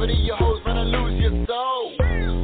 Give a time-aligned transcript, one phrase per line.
[0.00, 0.18] Cavity.
[0.24, 1.92] Your hoes finna lose your soul.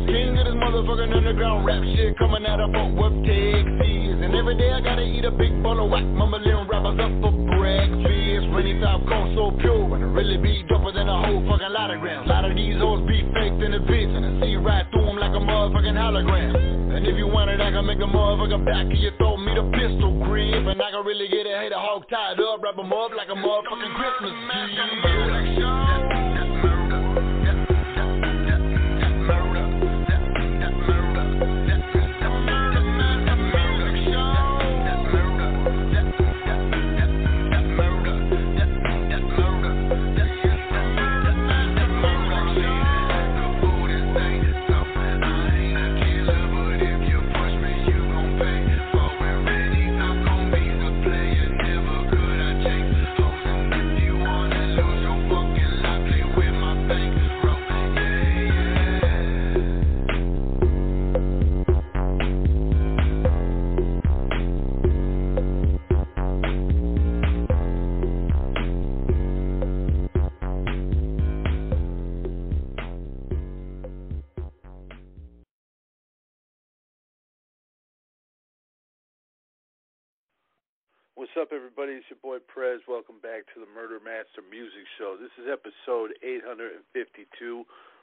[0.07, 4.17] King of this motherfucking underground rap shit coming out of Fort Worth, Texas.
[4.21, 7.33] And every day I gotta eat a big bowl of whack, mumbling rappers up for
[7.57, 8.47] breakfast.
[8.53, 11.91] Rainy top cold so pure, and it really be doper than a whole fucking lot
[11.91, 12.29] of grams.
[12.29, 15.07] A lot of these hoes be faked in the bitch, and I see right through
[15.07, 16.97] them like a motherfucking hologram.
[16.97, 19.59] And if you want it, I can make a motherfucking back of your throat, meet
[19.59, 20.67] a pistol grip.
[20.67, 23.37] And I can really get a hater hog tied up, wrap 'em up like a
[23.37, 26.16] motherfucking Christmas tree.
[81.87, 82.03] Everybody?
[82.03, 82.83] It's your boy Prez.
[82.91, 85.15] Welcome back to the Murder Master Music Show.
[85.15, 86.99] This is episode 852.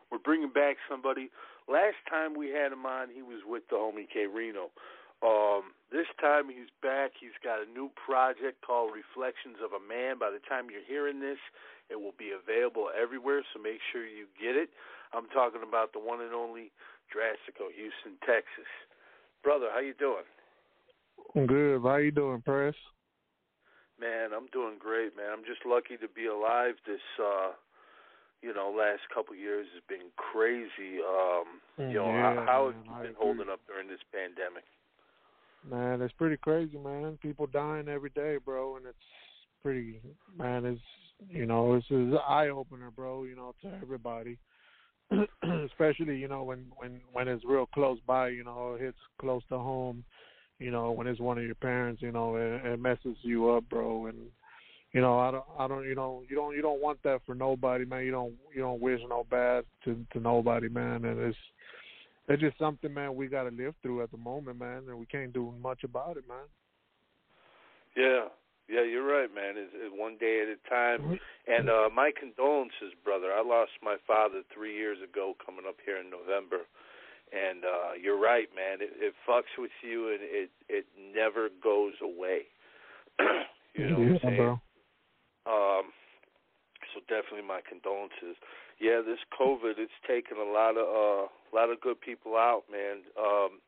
[0.07, 1.27] We're bringing back somebody.
[1.67, 4.71] Last time we had him on, he was with the homie K Reno.
[5.19, 7.19] Um, this time he's back.
[7.19, 10.15] He's got a new project called Reflections of a Man.
[10.15, 11.43] By the time you're hearing this,
[11.91, 14.71] it will be available everywhere, so make sure you get it.
[15.11, 16.71] I'm talking about the one and only
[17.11, 18.69] Drastiko, Houston, Texas.
[19.43, 20.23] Brother, how you doing?
[21.35, 21.83] Good.
[21.83, 22.79] How you doing, Prez?
[23.99, 25.29] Man, I'm doing great, man.
[25.29, 26.75] I'm just lucky to be alive.
[26.85, 27.51] This, uh,
[28.41, 30.99] you know, last couple years has been crazy.
[31.01, 33.25] Um, you know, Yeah, how, how man, have you I been agree.
[33.25, 34.63] holding up during this pandemic?
[35.69, 37.17] Man, it's pretty crazy, man.
[37.21, 38.97] People dying every day, bro, and it's
[39.61, 40.01] pretty,
[40.37, 40.65] man.
[40.65, 40.81] It's
[41.29, 43.23] you know, it's an eye opener, bro.
[43.23, 44.37] You know, to everybody,
[45.65, 48.27] especially you know when when when it's real close by.
[48.29, 50.03] You know, it hits close to home.
[50.59, 53.63] You know, when it's one of your parents, you know, it, it messes you up,
[53.69, 54.07] bro.
[54.07, 54.17] And
[54.93, 57.35] you know, I don't, I don't, you know, you don't, you don't want that for
[57.35, 58.05] nobody, man.
[58.05, 61.05] You don't, you don't wish no bad to to nobody, man.
[61.05, 61.37] And it's
[62.27, 65.05] it's just something, man, we got to live through at the moment, man, and we
[65.05, 66.45] can't do much about it, man.
[67.95, 68.25] Yeah,
[68.69, 69.55] yeah, you're right, man.
[69.57, 71.09] It's, it's one day at a Mm-hmm.
[71.09, 71.19] time.
[71.47, 73.33] And uh, my condolences, brother.
[73.33, 76.63] I lost my father three years ago, coming up here in November.
[77.33, 78.79] And uh, you're right, man.
[78.79, 82.43] It, it fucks with you, and it it never goes away.
[83.75, 84.37] you know what I'm saying?
[84.37, 84.61] bro.
[85.45, 85.91] Um,
[86.93, 88.37] so definitely my condolences.
[88.79, 92.63] Yeah, this COVID it's taken a lot of uh, a lot of good people out,
[92.71, 93.03] man.
[93.17, 93.59] Um,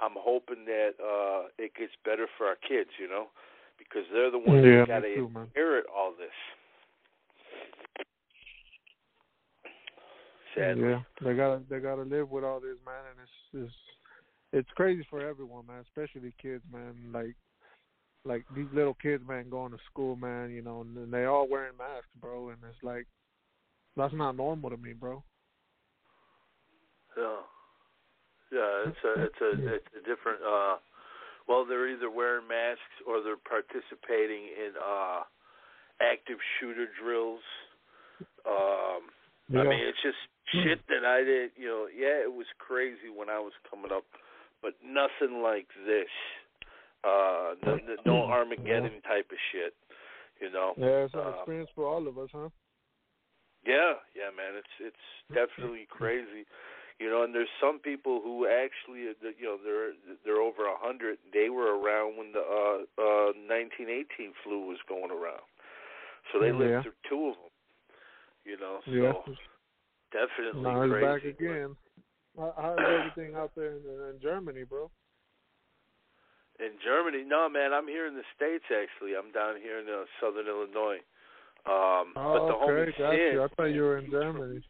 [0.00, 3.28] I'm hoping that uh, it gets better for our kids, you know,
[3.78, 5.48] because they're the ones Yeah, that got to me too, man.
[5.54, 6.36] inherit all this.
[10.54, 10.88] Sadly.
[10.88, 13.76] Yeah, they gotta they gotta live with all this, man, and it's it's
[14.52, 16.94] it's crazy for everyone, man, especially kids, man.
[17.12, 17.36] Like
[18.26, 21.76] like these little kids, man, going to school, man, you know, and they all wearing
[21.78, 23.06] masks, bro, and it's like
[23.96, 25.22] that's not normal to me, bro.
[27.16, 27.40] Yeah,
[28.52, 28.72] yeah.
[28.86, 30.40] It's a it's a it's a different.
[30.42, 30.76] uh
[31.48, 35.20] Well, they're either wearing masks or they're participating in uh
[36.02, 37.42] active shooter drills.
[38.44, 39.08] Um
[39.54, 40.18] I mean, it's just
[40.52, 41.52] shit that I did.
[41.56, 44.04] You know, yeah, it was crazy when I was coming up,
[44.60, 46.10] but nothing like this.
[47.04, 49.74] Uh, no, no- no Armageddon type of shit.
[50.40, 50.74] You know.
[50.76, 52.48] Yeah, it's an Um, experience for all of us, huh?
[53.64, 54.54] Yeah, yeah, man.
[54.54, 56.46] It's it's definitely crazy.
[56.98, 59.92] You know, and there's some people who actually, uh, you know, they're
[60.24, 61.18] they're over a hundred.
[61.32, 65.44] They were around when the uh, uh, 1918 flu was going around,
[66.32, 66.58] so they Yeah.
[66.58, 67.50] lived through two of them.
[68.44, 69.34] You know, so Yeah.
[70.12, 71.06] definitely Now crazy.
[71.06, 71.76] back again.
[72.38, 73.84] How- How's everything out there in,
[74.14, 74.90] in Germany, bro?
[76.58, 78.64] In Germany, no man, I'm here in the states.
[78.72, 81.04] Actually, I'm down here in uh, Southern Illinois.
[81.68, 83.42] Um, Oh, but the okay, homie got Sin, you.
[83.44, 84.62] I thought you were in Germany.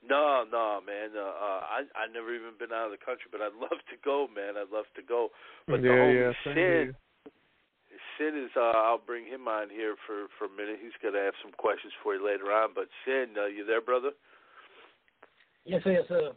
[0.00, 1.10] No, no, man.
[1.12, 3.96] Uh, uh, I I never even been out of the country, but I'd love to
[4.04, 4.56] go, man.
[4.56, 5.28] I'd love to go.
[5.66, 6.96] But the yeah, homie yeah, same Sin, here.
[8.16, 8.52] Sin is.
[8.56, 10.78] Uh, I'll bring him on here for for a minute.
[10.80, 12.72] He's gonna have some questions for you later on.
[12.74, 14.12] But Sin, uh, you there, brother?
[15.66, 16.32] Yes, sir, yes, sir.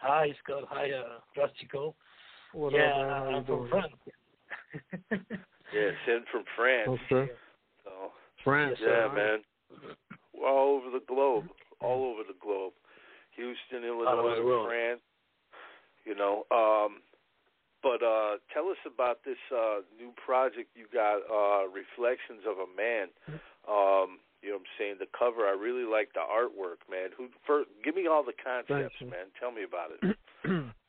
[0.00, 0.64] Hi, Scott.
[0.70, 1.94] Hi, uh, Drastiko.
[2.52, 3.08] What yeah, up, man?
[3.08, 3.70] How I'm from doing?
[3.70, 3.92] France.
[5.72, 6.88] Yeah, Sin from France.
[6.88, 7.30] Okay.
[7.84, 8.12] So,
[8.42, 8.78] France.
[8.80, 9.14] yeah, huh?
[9.14, 9.38] man.
[10.42, 11.44] All over the globe.
[11.80, 12.72] All over the globe.
[13.36, 14.64] Houston, Illinois, the.
[14.66, 15.00] France.
[16.04, 16.44] You know.
[16.50, 17.02] Um
[17.82, 22.68] but uh tell us about this uh new project you got, uh Reflections of a
[22.72, 23.08] Man.
[23.68, 27.10] Um, you know what I'm saying, the cover, I really like the artwork, man.
[27.18, 29.28] Who first give me all the concepts, man.
[29.38, 30.16] Tell me about it.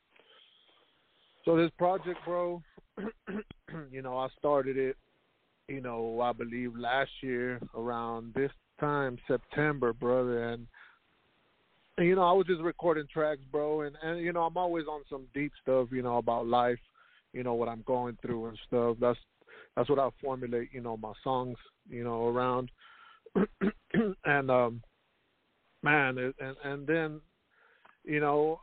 [1.44, 2.62] so this project, bro,
[3.90, 4.96] you know, I started it,
[5.68, 10.66] you know, I believe last year around this time, September, brother, and
[11.98, 15.02] you know, I was just recording tracks, bro, and and you know, I'm always on
[15.10, 16.78] some deep stuff, you know, about life,
[17.32, 18.96] you know, what I'm going through and stuff.
[19.00, 19.18] That's
[19.76, 21.58] that's what I formulate, you know, my songs,
[21.88, 22.70] you know, around.
[24.24, 24.82] and um
[25.82, 27.20] man, and and then
[28.04, 28.60] you know,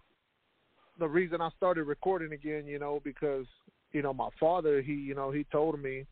[0.99, 3.45] the reason I started recording again, you know, because
[3.91, 6.05] you know my father, he you know he told me,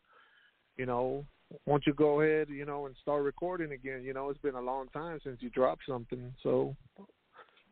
[0.76, 1.24] you know,
[1.66, 4.02] won't you go ahead, you know, and start recording again?
[4.02, 6.74] You know, it's been a long time since you dropped something, so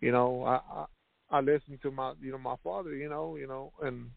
[0.01, 3.47] you know I I, I listened to my you know my father, you know, you
[3.47, 4.11] know, and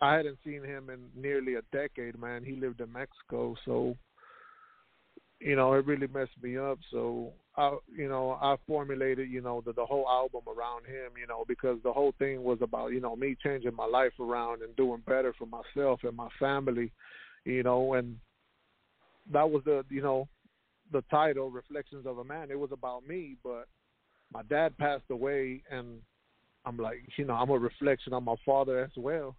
[0.00, 2.44] I hadn't seen him in nearly a decade, man.
[2.44, 3.96] He lived in Mexico, so
[5.40, 6.78] you know, it really messed me up.
[6.90, 11.26] So I, you know, I formulated, you know, the the whole album around him, you
[11.26, 14.76] know, because the whole thing was about, you know, me changing my life around and
[14.76, 16.92] doing better for myself and my family,
[17.44, 18.16] you know, and
[19.32, 20.28] that was the, you know,
[20.92, 22.52] the title, Reflections of a Man.
[22.52, 23.66] It was about me, but
[24.32, 25.98] my dad passed away, and
[26.64, 29.34] I'm like, you know, I'm a reflection of my father as well.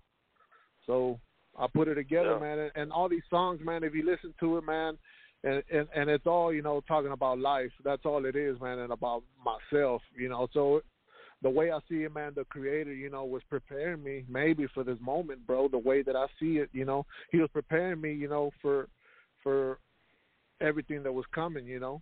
[0.86, 1.20] So
[1.58, 2.40] I put it together, Yeah.
[2.40, 3.84] man, and, and all these songs, man.
[3.84, 4.98] If you listen to it, man,
[5.44, 7.72] and, and and it's all you know talking about life.
[7.84, 10.48] That's all it is, man, and about myself, you know.
[10.54, 10.82] So
[11.42, 14.84] the way I see it, man, the creator, you know, was preparing me maybe for
[14.84, 15.70] this moment, bro.
[15.70, 18.88] The way that I see it, you know, he was preparing me, you know, for
[19.42, 19.80] for
[20.62, 22.02] everything that was coming, you know.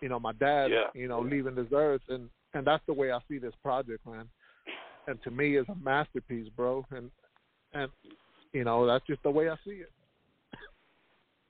[0.00, 0.88] You know, my dad, Yeah.
[0.94, 4.28] you know, leaving this earth, and and that's the way I see this project, man.
[5.06, 6.84] And to me, it's a masterpiece, bro.
[6.90, 7.10] And
[7.72, 7.90] and
[8.52, 9.92] you know, that's just the way I see it.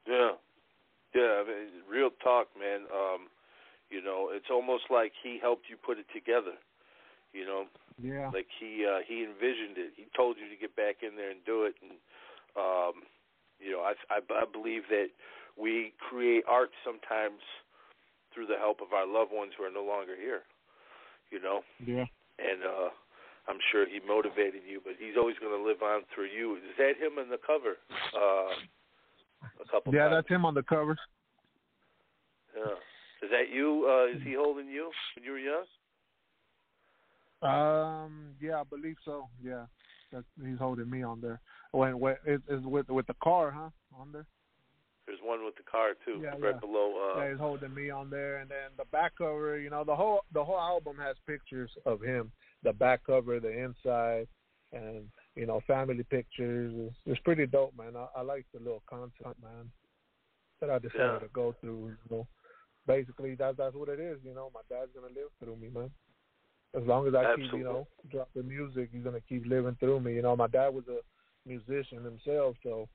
[0.06, 0.32] Yeah,
[1.14, 1.42] yeah.
[1.42, 2.82] I mean, real talk, man.
[2.92, 3.28] Um,
[3.90, 6.58] you know, it's almost like he helped you put it together.
[7.32, 7.64] You know,
[8.00, 8.30] Yeah.
[8.32, 9.92] like he uh, he envisioned it.
[9.96, 11.74] He told you to get back in there and do it.
[11.82, 11.98] And
[12.56, 13.02] um,
[13.60, 15.08] you know, I, I I believe that
[15.58, 17.40] we create art sometimes
[18.32, 20.42] through the help of our loved ones who are no longer here.
[21.30, 22.06] You know, Yeah.
[22.38, 22.90] and uh,
[23.48, 26.56] I'm sure he motivated you, but he's always going to live on through you.
[26.56, 27.76] Is that him on the cover?
[28.14, 28.54] Uh,
[29.60, 30.14] a couple Yeah, times.
[30.16, 30.96] that's him on the cover.
[32.56, 32.74] Yeah.
[33.22, 33.86] Is that you?
[33.88, 35.64] Uh, is he holding you when you were young?
[37.42, 39.28] Um, yeah, I believe so.
[39.42, 39.66] Yeah,
[40.12, 41.40] that's, he's holding me on there.
[41.72, 43.70] When, when it is with with the car, huh?
[43.98, 44.26] On there.
[45.06, 46.60] There's one with the car too, Yeah, right yeah.
[46.60, 46.94] below.
[46.96, 49.58] Uh, yeah, he's holding me on there, and then the back cover.
[49.58, 52.32] You know, the whole the whole album has pictures of him.
[52.62, 54.26] The back cover, the inside,
[54.72, 55.04] and
[55.36, 56.72] you know, family pictures.
[56.76, 57.96] It's, it's pretty dope, man.
[57.96, 59.70] I, I like the little concept, man,
[60.60, 61.18] that I decided Yeah.
[61.18, 61.88] to go through.
[61.88, 62.26] You know,
[62.86, 64.18] basically that's that's what it is.
[64.24, 65.90] You know, my dad's gonna live through me, man.
[66.76, 70.14] As long as I keep, you know, dropping music, he's gonna keep living through me.
[70.14, 70.98] You know, my dad was a
[71.48, 72.88] musician himself, so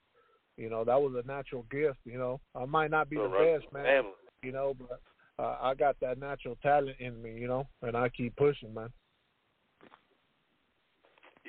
[0.58, 2.00] you know that was a natural gift.
[2.06, 3.86] You know, I might not be so the right best, man.
[3.86, 4.12] Family.
[4.44, 5.02] You know, but
[5.44, 7.34] uh, I got that natural talent in me.
[7.36, 8.90] You know, and I keep pushing, man.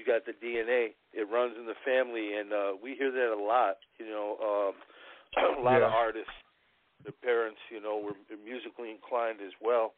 [0.00, 0.96] You got the DNA.
[1.12, 3.76] It runs in the family, and uh, we hear that a lot.
[4.00, 4.74] You know, um,
[5.60, 6.32] a lot of artists,
[7.04, 9.92] their parents, you know, were musically inclined as well.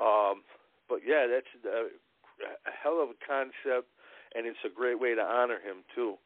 [0.00, 0.48] Um,
[0.88, 1.92] but yeah, that's a,
[2.40, 3.92] a hell of a concept,
[4.32, 6.16] and it's a great way to honor him too.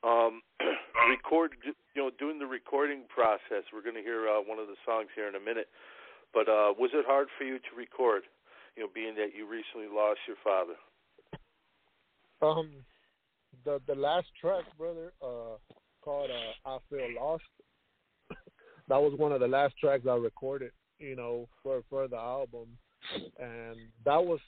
[0.00, 0.40] Um,
[1.12, 3.68] record, you know, doing the recording process.
[3.68, 5.68] We're going to hear uh, one of the songs here in a minute.
[6.32, 8.24] But uh, was it hard for you to record?
[8.80, 10.80] You know, being that you recently lost your father.
[12.42, 12.70] Um,
[13.64, 15.56] the the last track, brother, uh,
[16.02, 17.44] called uh, "I Feel Lost."
[18.88, 20.72] that was one of the last tracks I recorded.
[20.98, 22.66] You know, for for the album,
[23.38, 24.40] and that was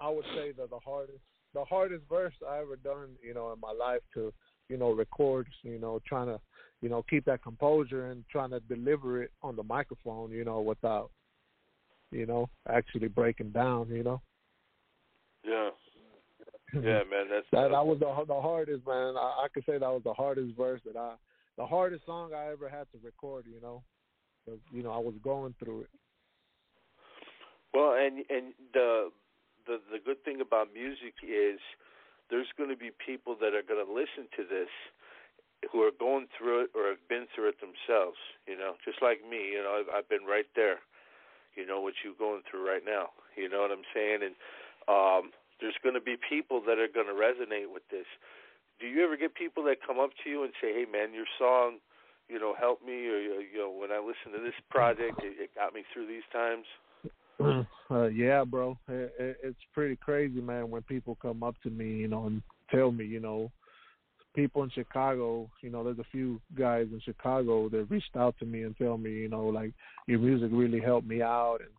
[0.00, 1.20] I would say that the hardest
[1.54, 3.10] the hardest verse I ever done.
[3.22, 4.32] You know, in my life to
[4.68, 5.48] you know record.
[5.62, 6.40] You know, trying to
[6.82, 10.30] you know keep that composure and trying to deliver it on the microphone.
[10.30, 11.10] You know, without
[12.12, 13.88] you know actually breaking down.
[13.88, 14.22] You know.
[15.44, 15.70] Yeah.
[16.74, 17.70] Yeah, man, that's that.
[17.70, 19.16] That was the the hardest, man.
[19.16, 21.14] I, I could say that was the hardest verse that I,
[21.56, 23.44] the hardest song I ever had to record.
[23.46, 23.82] You know,
[24.70, 25.90] you know I was going through it.
[27.74, 29.10] Well, and and the
[29.66, 31.60] the the good thing about music is
[32.30, 34.70] there's going to be people that are going to listen to this
[35.72, 38.18] who are going through it or have been through it themselves.
[38.46, 39.54] You know, just like me.
[39.54, 40.78] You know, I've, I've been right there.
[41.54, 43.10] You know what you're going through right now.
[43.36, 44.22] You know what I'm saying?
[44.22, 44.34] And
[44.88, 48.06] um, there's going to be people that are going to resonate with this.
[48.80, 51.28] Do you ever get people that come up to you and say, "Hey, man, your
[51.38, 51.78] song,
[52.28, 55.50] you know, helped me," or you know, when I listen to this project, it, it
[55.54, 56.64] got me through these times?
[57.90, 60.70] Uh, yeah, bro, it, it, it's pretty crazy, man.
[60.70, 63.50] When people come up to me, you know, and tell me, you know,
[64.34, 68.46] people in Chicago, you know, there's a few guys in Chicago that reached out to
[68.46, 69.72] me and tell me, you know, like
[70.06, 71.70] your music really helped me out, and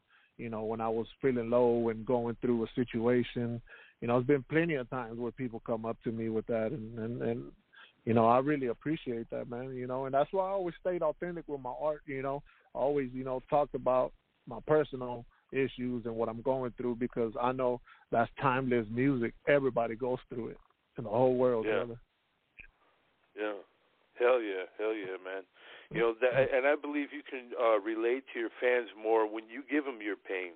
[0.42, 3.62] you know, when I was feeling low and going through a situation.
[4.02, 6.72] You know, there's been plenty of times where people come up to me with that,
[6.72, 7.44] and and and
[8.06, 9.76] you know, I really appreciate that, man.
[9.76, 12.02] You know, and that's why I always stayed authentic with my art.
[12.08, 12.42] You know,
[12.74, 14.12] I always you know talked about
[14.48, 17.80] my personal issues and what I'm going through because I know
[18.12, 19.34] that's timeless music.
[19.48, 20.58] Everybody goes through it
[20.98, 21.84] in the whole world, yeah.
[21.84, 22.00] brother.
[23.40, 23.54] Yeah.
[24.20, 25.44] Hell yeah, hell yeah, man.
[25.92, 29.52] You know, that, and I believe you can uh, relate to your fans more when
[29.52, 30.56] you give them your pain.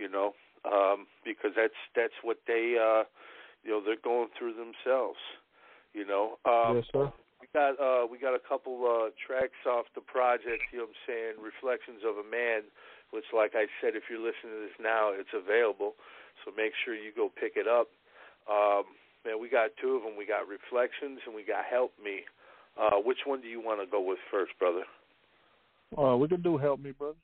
[0.00, 0.32] You know,
[0.64, 3.04] um, because that's that's what they, uh,
[3.64, 5.20] you know, they're going through themselves.
[5.92, 6.40] You know.
[6.48, 7.12] Um, yes, sir.
[7.42, 10.64] We got uh, we got a couple uh, tracks off the project.
[10.72, 12.64] You know, what I'm saying "Reflections of a Man,"
[13.12, 16.00] which, like I said, if you're listening to this now, it's available.
[16.44, 17.92] So make sure you go pick it up.
[18.48, 18.96] Um,
[19.26, 20.16] man, we got two of them.
[20.16, 22.24] We got "Reflections" and we got "Help Me."
[22.80, 24.84] Uh, which one do you want to go with first, brother?
[25.96, 27.16] Uh, we can do "Help Me," brother.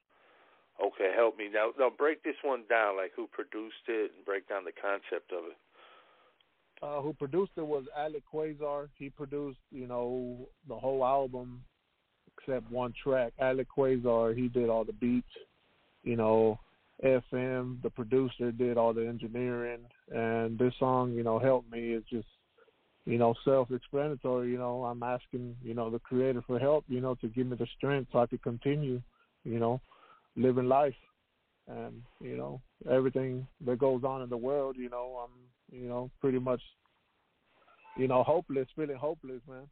[0.84, 1.70] Okay, help me now.
[1.78, 5.44] Now break this one down, like who produced it, and break down the concept of
[5.46, 5.56] it.
[6.80, 8.88] Uh, who produced it was Alec Quasar.
[8.96, 11.64] He produced, you know, the whole album
[12.36, 13.32] except one track.
[13.40, 15.26] Alec Quasar, he did all the beats.
[16.04, 16.60] You know,
[17.04, 19.80] FM, the producer, did all the engineering,
[20.14, 22.28] and this song, you know, "Help Me" is just,
[23.08, 24.50] you know, self-explanatory.
[24.50, 26.84] You know, I'm asking, you know, the creator for help.
[26.88, 29.00] You know, to give me the strength so I could continue.
[29.44, 29.80] You know,
[30.36, 30.94] living life
[31.68, 32.60] and you know
[32.90, 36.60] everything that goes on in the world you know i'm you know pretty much
[37.96, 39.68] you know hopeless feeling hopeless man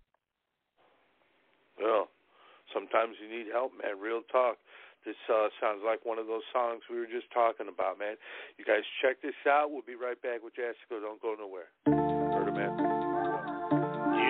[1.81, 2.09] well
[2.75, 4.57] sometimes you need help man real talk
[5.05, 8.17] this uh sounds like one of those songs we were just talking about man
[8.59, 12.16] you guys check this out we'll be right back with jessica don't go nowhere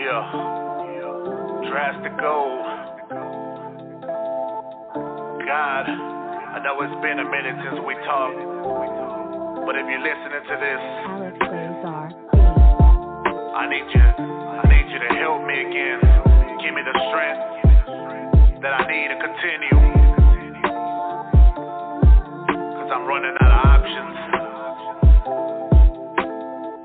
[0.07, 0.23] yeah
[1.67, 2.39] Drastiko
[5.43, 5.87] God
[6.57, 8.41] I know it's been a minute since we talked,
[9.67, 10.81] but if you're listening to this,
[13.53, 16.01] I need you, I need you to help me again.
[16.65, 19.77] Give me the strength that I need to continue.
[22.57, 24.17] Cause I'm running out of options.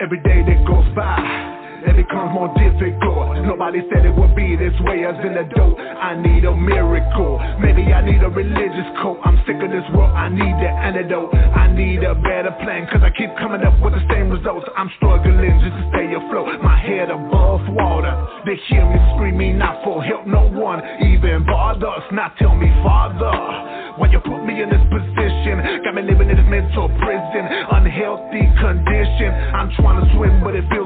[0.01, 3.42] Every day that goes by it becomes more difficult.
[3.46, 5.80] Nobody said it would be this way as an adult.
[5.80, 7.42] I need a miracle.
[7.60, 9.18] Maybe I need a religious code.
[9.26, 10.14] I'm sick of this world.
[10.14, 11.34] I need the antidote.
[11.34, 12.88] I need a better plan.
[12.92, 14.66] Cause I keep coming up with the same results.
[14.78, 16.62] I'm struggling just to stay afloat.
[16.62, 18.14] My head above water.
[18.46, 20.26] They hear me screaming not for help.
[20.26, 22.06] No one even bothers.
[22.12, 25.62] Not tell me, Father, why you put me in this position?
[25.86, 27.44] Got me living in this mental prison.
[27.70, 29.30] Unhealthy condition.
[29.54, 30.81] I'm trying to swim, but it feels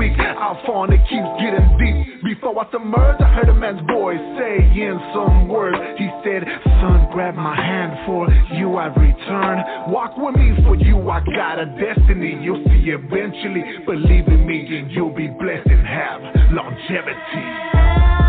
[0.00, 0.16] weak.
[0.16, 2.24] I fall and it keeps getting deep.
[2.24, 4.72] Before I submerge, I heard a man's voice saying
[5.12, 5.76] some words.
[5.98, 6.42] He said,
[6.80, 8.26] Son, grab my hand for
[8.56, 9.92] you I return.
[9.92, 12.38] Walk with me for you, I got a destiny.
[12.40, 13.84] You'll see eventually.
[13.84, 16.20] Believe in me, and you'll be blessed and have
[16.52, 18.19] longevity.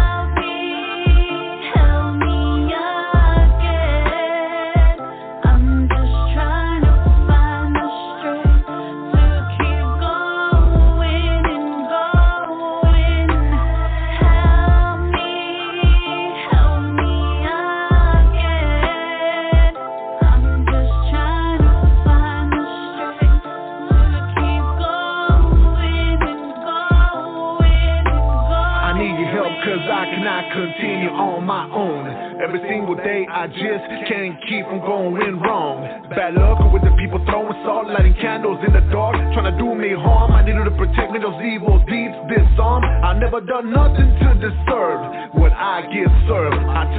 [33.42, 35.82] I just can't keep from going wrong.
[36.14, 39.74] Bad luck with the people throwing salt, lighting candles in the dark, trying to do
[39.74, 40.30] me harm.
[40.30, 42.86] I needed to protect me, those evil deeds disarm.
[42.86, 45.72] I never done nothing to deserve what I.
[45.72, 45.90] I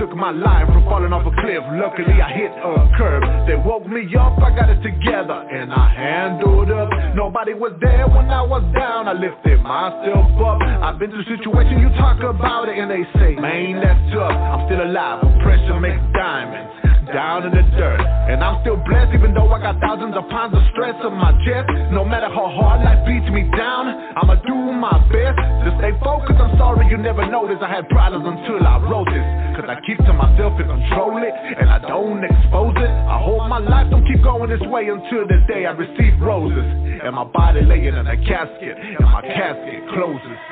[0.03, 1.63] took my life from falling off a cliff.
[1.79, 3.23] Luckily I hit a curb.
[3.47, 6.91] They woke me up, I got it together, and I handled up.
[7.15, 9.07] Nobody was there when I was down.
[9.07, 10.59] I lifted myself up.
[10.83, 14.35] I've been through situations you talk about it, and they say, man, that's tough.
[14.35, 18.01] I'm still alive, pressure makes diamonds down in the dirt.
[18.01, 21.35] And I'm still blessed, even though I got thousands of pounds of stress on my
[21.43, 21.67] chest.
[21.91, 26.39] No matter how hard life beats me down, I'ma do my best to stay focused.
[26.39, 29.27] I'm sorry you never noticed I had problems until I wrote this.
[29.59, 32.89] Cause I keep to myself and control it, and I don't expose it.
[32.89, 36.65] I hope my life don't keep going this way until the day I receive roses.
[37.03, 40.52] And my body laying in a casket, and my casket closes.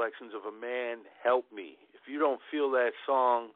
[0.00, 1.76] Reflections of a Man, Help Me.
[1.92, 3.50] If you don't feel that song,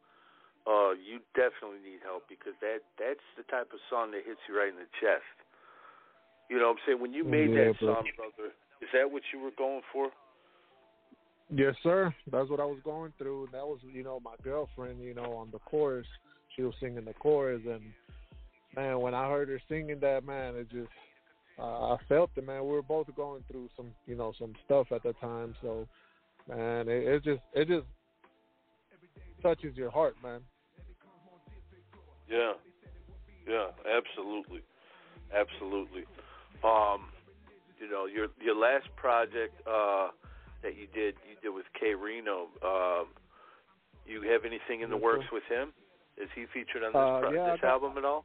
[0.69, 4.53] uh, you definitely need help because that that's the type of song that hits you
[4.53, 5.25] right in the chest.
[6.51, 7.01] You know what I'm saying?
[7.01, 7.95] When you made Yeah, that bro.
[7.97, 10.11] song, brother, is that what you were going for?
[11.49, 12.15] Yes, sir.
[12.31, 13.49] That's what I was going through.
[13.53, 15.01] That was, you know, my girlfriend.
[15.01, 16.07] You know, on the chorus,
[16.55, 17.81] she was singing the chorus, and
[18.77, 20.93] man, when I heard her singing that, man, it just,
[21.59, 22.65] uh, I felt it, man.
[22.65, 25.55] We were both going through some, you know, some stuff at the time.
[25.63, 25.89] So,
[26.49, 27.87] man, it, it just, it just
[29.43, 30.41] touches your heart, man.
[32.29, 32.53] Yeah,
[33.47, 34.63] yeah, absolutely,
[35.35, 36.05] absolutely.
[36.65, 37.09] Um,
[37.79, 40.09] you know, your your last project uh,
[40.63, 42.49] that you did, you did with K Reno.
[42.65, 43.09] Um,
[44.07, 45.73] you have anything in the works with him?
[46.17, 48.25] Is he featured on this, Uh, pro- yeah, this album at all?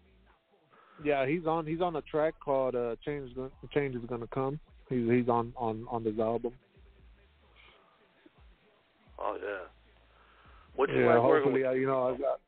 [1.03, 1.65] Yeah, he's on.
[1.65, 3.32] He's on a track called uh, "Change
[3.73, 6.53] Change is Gonna Come." He's he's on on on this album.
[9.19, 9.67] Oh yeah.
[10.75, 11.71] What's it yeah, like working hopefully, with?
[11.71, 12.39] uh, you know, I got.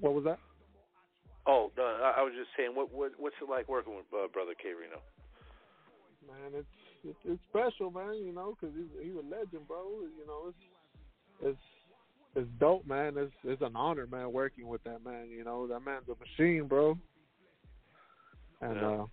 [0.00, 0.38] What was that?
[1.46, 4.52] Oh, no, I was just saying, what what what's it like working with uh, brother
[4.60, 5.00] K Reno?
[6.26, 6.66] Man, it's
[7.04, 8.14] it's, it's special, man.
[8.24, 10.02] You know, 'cause he's he's a legend, bro.
[10.18, 10.64] You know, it's
[11.42, 11.58] it's
[12.36, 13.14] it's dope, man.
[13.16, 15.28] It's it's an honor, man, working with that man.
[15.30, 16.96] You know, that man's a machine, bro.
[18.60, 18.86] And Yeah.
[18.86, 19.06] uh,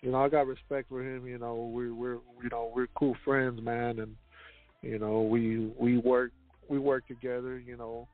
[0.00, 1.26] you know, I got respect for him.
[1.26, 4.16] You know, we're we're you know we're cool friends, man, and
[4.82, 6.32] you know we we work
[6.68, 7.58] we work together.
[7.58, 8.08] You know,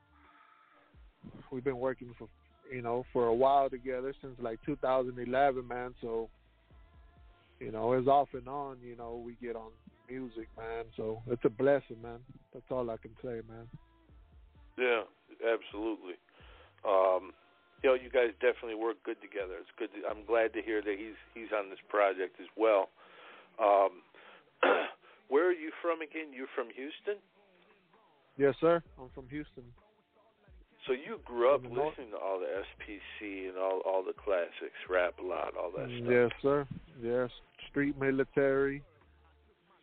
[1.51, 2.29] we've been working for
[2.73, 5.95] you know for a while together since like 2011, man.
[6.01, 6.29] So
[7.63, 9.71] you know, it's off and on, you know, we get on
[10.11, 10.85] music, man.
[10.97, 12.19] So it's a blessing, man.
[12.53, 13.71] That's all I can say, man.
[14.77, 15.03] Yeah,
[15.47, 16.19] absolutely.
[16.83, 17.31] Um,
[17.83, 19.55] you know, you guys definitely work good together.
[19.63, 19.91] It's good.
[19.95, 22.91] To, I'm glad to hear that he's he's on this project as well.
[23.63, 24.03] Um,
[25.29, 26.35] where are you from again?
[26.35, 27.23] You're from Houston.
[28.37, 28.83] Yes, sir.
[29.01, 29.65] I'm from Houston.
[30.87, 31.91] So you grew up From the north.
[31.91, 35.89] listening to all the SPC and all all the classics, rap a lot, all that
[35.89, 36.11] stuff.
[36.11, 36.67] Yes, sir.
[37.01, 37.31] Yes.
[37.71, 38.83] Street military,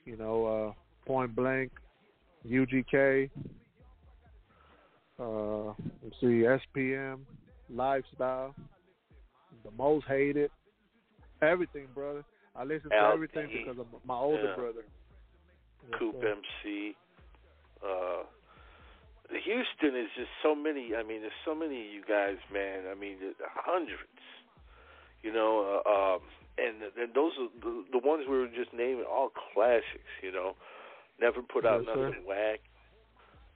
[0.05, 0.73] you know, uh,
[1.07, 1.71] point blank,
[2.45, 3.29] UGK,
[5.19, 5.67] uh,
[6.03, 7.19] let's see, SPM,
[7.69, 8.53] lifestyle,
[9.63, 10.51] the most hated,
[11.41, 12.23] everything, brother.
[12.55, 14.55] I listen to everything because of my older Yeah.
[14.55, 14.85] brother.
[15.89, 16.27] Yes, Coop sir.
[16.27, 16.95] MC.
[17.81, 18.23] Uh,
[19.31, 20.95] Houston is just so many.
[20.95, 22.83] I mean, there's so many of you guys, man.
[22.89, 23.17] I mean,
[23.55, 24.01] hundreds.
[25.21, 26.21] You know, uh, um,
[26.57, 30.09] and and those are the, the ones we were just naming, all classics.
[30.23, 30.55] You know,
[31.19, 32.07] never put out Yes, sir.
[32.07, 32.59] nothing whack.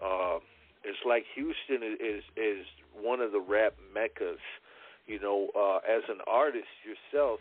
[0.04, 0.40] Uh,
[0.84, 4.40] it's like Houston is, is is one of the rap meccas.
[5.08, 7.40] You know, uh, as an artist yourself,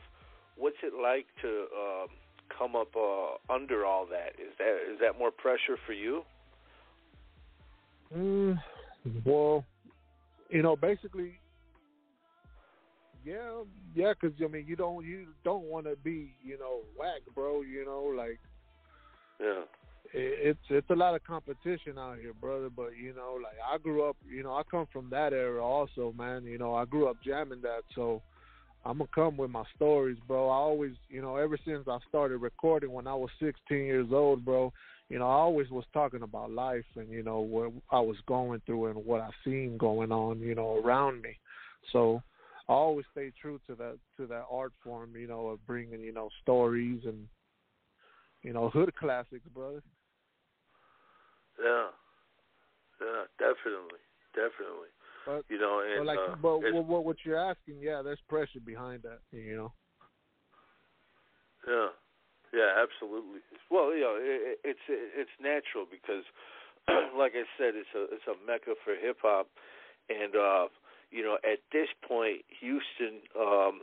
[0.56, 2.08] what's it like to um,
[2.56, 4.34] come up uh, under all that?
[4.38, 6.22] Is that is that more pressure for you?
[8.14, 8.58] Mm,
[9.24, 9.64] well,
[10.50, 11.38] you know, basically,
[13.24, 13.62] yeah,
[13.94, 17.62] yeah, 'cause I mean, you don't you don't want to be, you know, whack, bro.
[17.62, 18.38] You know, like
[19.40, 19.64] Yeah.
[20.12, 22.68] it's it's a lot of competition out here, brother.
[22.68, 26.12] But you know, like I grew up, you know, I come from that era also,
[26.12, 26.44] man.
[26.44, 28.20] You know, I grew up jamming that, so
[28.84, 30.48] I'm gonna come with my stories, bro.
[30.50, 34.44] I always, you know, ever since I started recording when I was 16 years old,
[34.44, 34.72] bro.
[35.12, 38.62] You know, I always was talking about life and you know what I was going
[38.64, 41.38] through and what I seen going on, you know, around me.
[41.92, 42.22] So
[42.66, 46.14] I always stay true to that to that art form, you know, of bringing you
[46.14, 47.28] know stories and
[48.42, 49.82] you know hood classics, brother.
[51.62, 51.88] Yeah,
[53.02, 54.00] yeah, definitely,
[54.34, 54.88] definitely.
[55.26, 58.18] But, you know, and but like, uh, but it's- what, what you're asking, yeah, there's
[58.30, 59.72] pressure behind that, you know.
[61.68, 61.88] Yeah,
[62.52, 63.40] yeah, absolutely.
[63.70, 66.24] Well, you know, it, it's it's natural because,
[67.16, 69.48] like I said, it's a it's a mecca for hip hop,
[70.08, 70.68] and uh,
[71.10, 73.82] you know, at this point, Houston, um,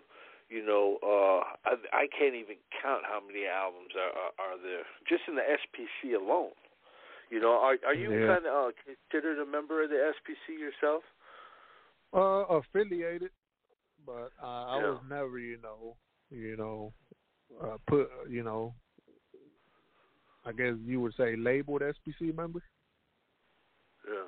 [0.49, 4.85] you know, uh, I, I can't even count how many albums are, are are there
[5.07, 6.53] just in the SPC alone.
[7.29, 8.25] You know, are are you Yeah.
[8.25, 11.03] kind of uh, considered a member of the SPC yourself?
[12.13, 13.29] Uh, affiliated,
[14.05, 14.81] but uh, I Yeah.
[14.81, 15.95] was never, you know,
[16.31, 16.93] you know,
[17.61, 18.73] uh, put, you know,
[20.45, 22.61] I guess you would say labeled SPC member,
[24.07, 24.25] Yeah.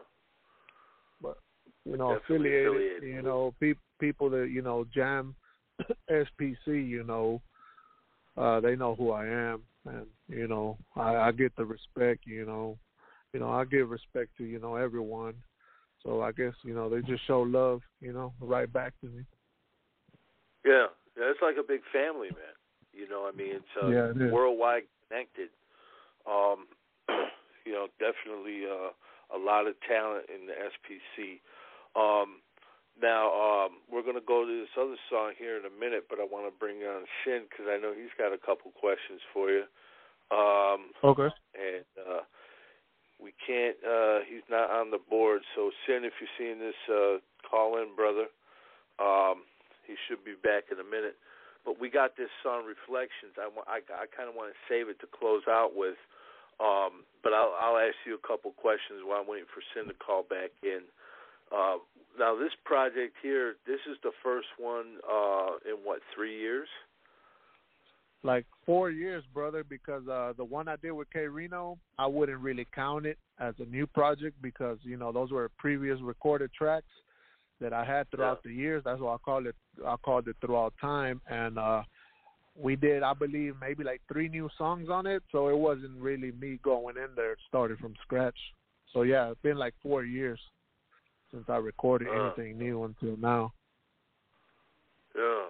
[1.21, 1.37] but
[1.85, 3.03] you know, affiliated, affiliated.
[3.03, 5.35] you know, pe- people that you know jam
[6.11, 7.41] SPC, you know,
[8.37, 12.45] uh, they know who I am, and you know, I, I get the respect, you
[12.45, 12.77] know,
[13.33, 15.35] you know, I give respect to you know everyone.
[16.03, 19.23] So I guess you know they just show love, you know, right back to me.
[20.65, 22.53] Yeah, yeah, it's like a big family, man.
[22.93, 24.31] You know, what I mean, it's uh, Yeah, it is.
[24.31, 25.49] worldwide connected.
[26.27, 26.67] Um,
[27.65, 28.91] you know, definitely uh,
[29.35, 31.39] a lot of talent in the SPC.
[31.95, 32.41] Um,
[33.01, 36.19] now um, we're going to go to this other song here in a minute, but
[36.19, 39.49] I want to bring on Sin because I know he's got a couple questions for
[39.49, 39.63] you.
[40.31, 41.27] Um, Okay.
[41.55, 42.21] and uh,
[43.19, 43.75] we can't.
[43.83, 45.41] Uh, he's not on the board.
[45.55, 48.27] So Sin, if you're seeing this, uh, call in, brother.
[48.99, 49.43] Um,
[49.87, 51.17] he should be back in a minute.
[51.63, 53.37] But we got this song, Reflections.
[53.37, 55.97] I, I, I kind of want to save it to close out with.
[56.59, 59.97] Um, but I'll, I'll ask you a couple questions while I'm waiting for Sin to
[59.97, 60.81] call back in.
[61.49, 61.81] Uh,
[62.17, 66.67] now, this project here, this is the first one uh, in what three years?
[68.23, 72.39] like four years, brother, because uh the one I did with K Reno, I wouldn't
[72.39, 76.85] really count it as a new project because, you know, those were previous recorded tracks
[77.61, 78.83] that I had throughout the years.
[78.83, 81.83] That's why I called it I called it throughout time and uh
[82.55, 86.31] we did I believe maybe like three new songs on it, so it wasn't really
[86.33, 88.37] me going in there started from scratch.
[88.91, 90.39] So yeah, it's been like four years
[91.31, 92.25] since I recorded Uh.
[92.25, 93.53] anything new until now.
[95.15, 95.45] Yeah.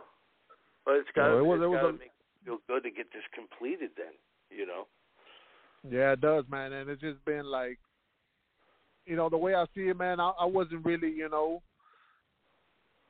[0.86, 2.12] But it's got So it was- it was a- make
[2.46, 3.92] you feel good to get this completed.
[3.96, 4.14] Then
[4.50, 4.88] you know.
[5.90, 7.80] Yeah, it does, man, and it's just been like,
[9.08, 10.20] you know, the way I see it, man.
[10.20, 11.64] I, I wasn't really, you know,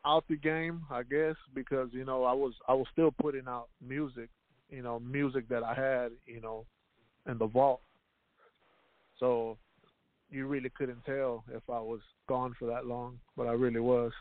[0.06, 3.68] out the game, I guess, because you know I was I was still putting out
[3.86, 4.30] music,
[4.70, 6.66] you know, music that I had, you know,
[7.30, 7.82] in the vault.
[9.20, 9.58] So
[10.30, 14.12] you really couldn't tell if I was gone for that long, but I really was.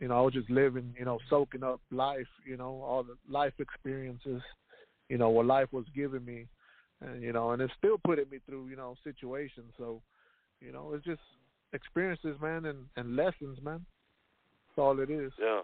[0.00, 3.16] You know, I was just living, you know, soaking up life, you know, all the
[3.28, 4.40] life experiences,
[5.08, 6.46] you know, what life was giving me
[7.00, 9.72] and you know, and it's still putting me through, you know, situations.
[9.76, 10.02] So,
[10.60, 11.20] you know, it's just
[11.72, 13.84] experiences, man, and and lessons, man.
[14.78, 15.32] All it is.
[15.38, 15.60] Yeah.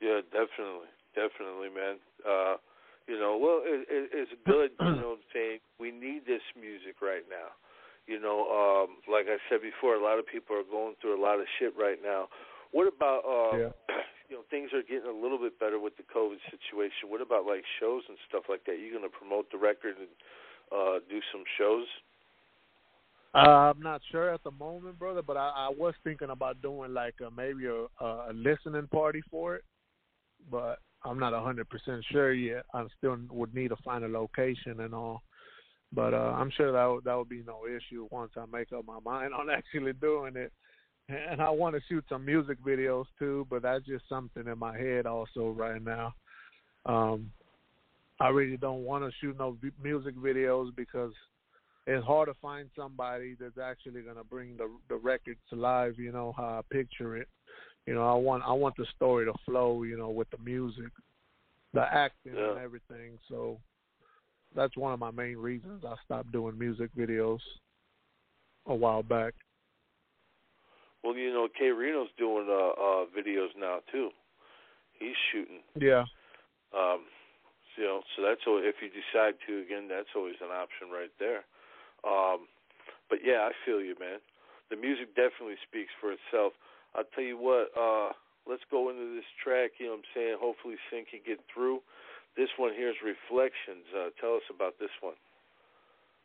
[0.00, 1.98] Yeah, definitely, definitely, man.
[2.22, 2.56] Uh,
[3.08, 4.70] you know, well, it, it, it's good.
[4.78, 7.56] You know, what I'm saying we need this music right now.
[8.06, 11.22] You know, um, like I said before, a lot of people are going through a
[11.22, 12.28] lot of shit right now.
[12.72, 13.72] What about, uh, Yeah.
[14.28, 17.08] you know, things are getting a little bit better with the COVID situation.
[17.08, 18.80] What about like shows and stuff like that?
[18.80, 20.12] You going to promote the record and
[20.72, 21.88] uh, do some shows?
[23.34, 26.94] Uh, I'm not sure at the moment, brother, but I, I was thinking about doing
[26.94, 29.64] like a, maybe a, a listening party for it,
[30.50, 32.64] but I'm not a hundred percent sure yet.
[32.72, 35.22] I still would need to find a location and all,
[35.92, 38.86] but uh, I'm sure that would, that would be no issue once I make up
[38.86, 40.52] my mind on actually doing it.
[41.10, 44.76] And I want to shoot some music videos too, but that's just something in my
[44.76, 46.12] head also right now.
[46.84, 47.30] Um,
[48.20, 51.12] I really don't want to shoot no music videos because
[51.88, 55.94] it's hard to find somebody that's actually gonna bring the the record to life.
[55.96, 57.28] You know how I picture it.
[57.86, 59.82] You know, I want I want the story to flow.
[59.82, 60.92] You know, with the music,
[61.72, 63.18] the acting, and everything.
[63.28, 63.58] So
[64.54, 67.40] that's one of my main reasons I stopped doing music videos
[68.66, 69.32] a while back.
[71.02, 74.10] Well, you know, K Reno's doing uh, uh, videos now too.
[74.98, 75.62] He's shooting.
[75.80, 76.04] Yeah,
[76.76, 77.06] Um,
[77.78, 81.44] You know, so that's if you decide to again, that's always an option right there.
[82.06, 82.46] Um,
[83.10, 84.18] but yeah, I feel you, man.
[84.70, 86.52] The music definitely speaks for itself.
[86.94, 87.70] I'll tell you what.
[87.78, 88.12] uh
[88.48, 89.72] Let's go into this track.
[89.78, 90.36] You know, what I'm saying.
[90.40, 91.80] Hopefully, Sin can get through.
[92.34, 93.84] This one here is Reflections.
[93.94, 95.14] Uh, tell us about this one.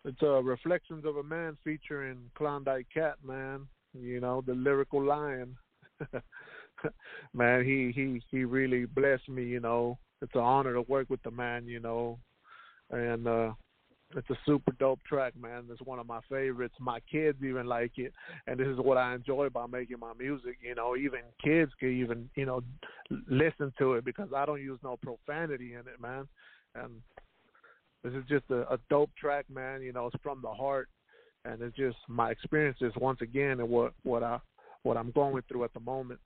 [0.05, 3.67] It's uh, Reflections of a Man featuring Klondike Cat, man.
[3.93, 5.57] You know, the lyrical lion.
[7.33, 9.43] man, he he he really blessed me.
[9.43, 11.67] You know, it's an honor to work with the man.
[11.67, 12.19] You know,
[12.89, 13.51] and uh
[14.15, 15.65] it's a super dope track, man.
[15.71, 16.75] It's one of my favorites.
[16.79, 18.13] My kids even like it,
[18.47, 20.57] and this is what I enjoy about making my music.
[20.61, 22.61] You know, even kids can even you know
[23.27, 26.27] listen to it because I don't use no profanity in it, man.
[26.75, 27.01] And
[28.03, 29.81] this is just a, a dope track, man.
[29.81, 30.89] You know, it's from the heart,
[31.45, 34.39] and it's just my experiences once again and what what I
[34.83, 36.19] what I'm going through at the moment,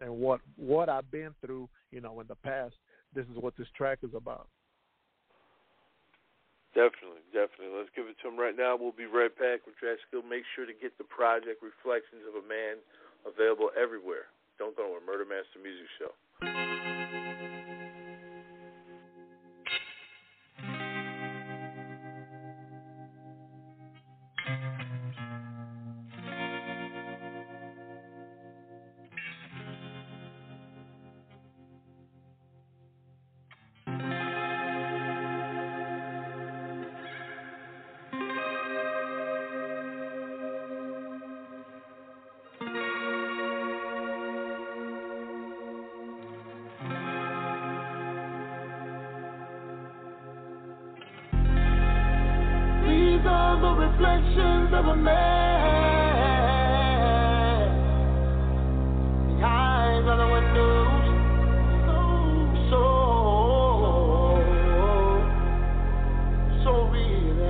[0.00, 2.74] and what what I've been through, you know, in the past.
[3.12, 4.46] This is what this track is about.
[6.74, 7.74] Definitely, definitely.
[7.74, 8.78] Let's give it to him right now.
[8.78, 10.22] We'll be right back with Drastiko.
[10.22, 12.78] Make sure to get the project Reflections of a Man
[13.26, 14.30] available everywhere.
[14.58, 15.02] Don't go nowhere.
[15.02, 16.69] Murder Master Music Show.
[54.80, 55.10] Of a man.
[59.28, 61.04] The eyes are the windows.
[62.70, 62.82] So,
[66.64, 67.40] so, real.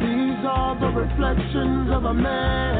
[0.00, 2.73] These are the reflections of a man.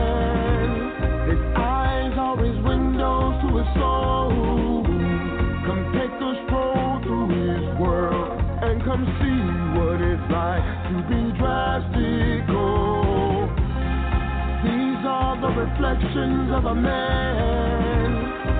[15.65, 18.11] Reflections of a man.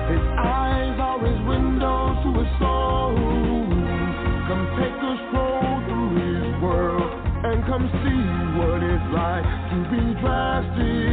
[0.09, 3.13] His eyes are his windows to his soul.
[4.49, 7.05] Come take us stroll through his world
[7.45, 8.25] and come see
[8.57, 11.04] what it's like to be Drastiko.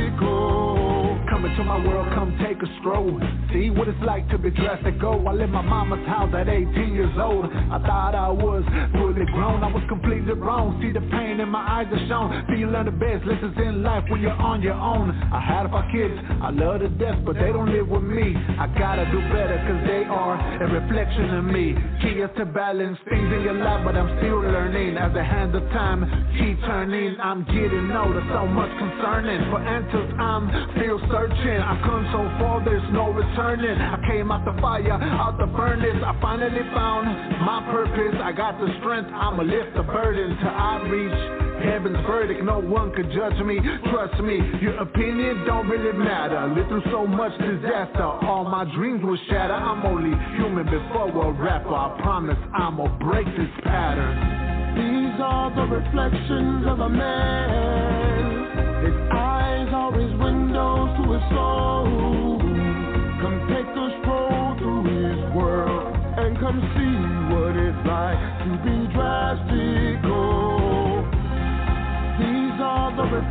[1.73, 3.19] My world, come take a stroll.
[3.51, 5.01] See what it's like to be drastic.
[5.01, 5.27] Go.
[5.27, 7.47] I left my mama's house at 18 years old.
[7.49, 8.61] I thought I was
[8.93, 9.65] fully grown.
[9.65, 10.77] I was completely wrong.
[10.85, 12.29] See the pain in my eyes are shown.
[12.53, 15.17] See you learn the best lessons in life when you're on your own.
[15.33, 16.13] I had five kids,
[16.45, 18.37] I love to death, but they don't live with me.
[18.37, 21.73] I gotta do better cause they are a reflection of me.
[22.05, 25.01] Key is to balance things in your life, but I'm still learning.
[25.01, 26.05] As the hands of time
[26.37, 29.49] keep turning, I'm getting older, so much concerning.
[29.49, 31.62] For answers, I'm still searching.
[31.63, 33.79] I come so far, there's no returning.
[33.79, 36.03] I came out the fire, out the furnace.
[36.05, 37.07] I finally found
[37.47, 38.19] my purpose.
[38.23, 42.43] I got the strength, I'ma lift the burden till I reach heaven's verdict.
[42.43, 43.59] No one could judge me.
[43.91, 46.53] Trust me, your opinion don't really matter.
[46.55, 49.55] Lived through so much disaster, all my dreams will shatter.
[49.55, 51.75] I'm only human before a rapper.
[51.75, 54.43] I promise I'ma break this pattern.
[54.75, 58.32] These are the reflections of a man.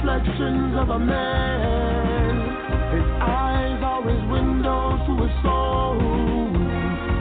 [0.01, 2.35] Reflections of a man.
[2.91, 5.97] His eyes are his windows to his soul.